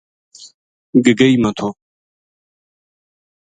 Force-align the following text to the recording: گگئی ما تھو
گگئی 1.03 1.35
ما 1.43 1.49
تھو 1.57 1.69